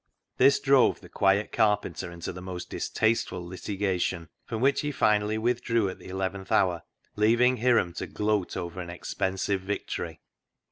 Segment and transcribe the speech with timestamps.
[0.37, 5.99] This drove the quiet carpenter into most distasteful litigation, from which he finally withdrew at
[5.99, 6.81] the eleventh hour,
[7.15, 10.19] leaving Hiram to gloat over an expensive victory.